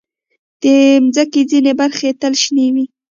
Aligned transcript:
د 0.61 0.63
مځکې 1.05 1.41
ځینې 1.51 1.71
برخې 1.79 2.09
تل 2.21 2.33
شنې 2.43 2.67
وي. 2.73 2.85